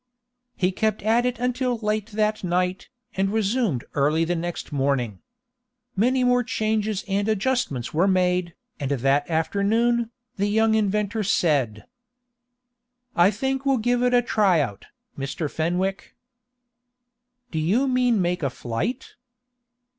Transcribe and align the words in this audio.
He 0.55 0.71
kept 0.71 1.03
at 1.03 1.27
it 1.27 1.37
until 1.37 1.77
late 1.77 2.07
that 2.07 2.43
night, 2.43 2.89
and 3.13 3.31
resumed 3.31 3.83
early 3.93 4.25
the 4.25 4.35
next 4.35 4.71
morning. 4.71 5.19
Many 5.95 6.23
more 6.23 6.43
changes 6.43 7.05
and 7.07 7.27
adjustments 7.29 7.93
were 7.93 8.07
made, 8.07 8.55
and 8.79 8.89
that 8.89 9.29
afternoon, 9.29 10.09
the 10.37 10.47
young 10.47 10.73
inventor 10.73 11.21
said: 11.21 11.85
"I 13.15 13.29
think 13.29 13.63
we'll 13.63 13.77
give 13.77 14.01
it 14.01 14.15
a 14.15 14.23
try 14.23 14.59
out, 14.59 14.87
Mr. 15.15 15.47
Fenwick." 15.47 16.15
"Do 17.51 17.59
you 17.59 17.87
mean 17.87 18.19
make 18.23 18.41
a 18.41 18.49
flight?" 18.49 19.13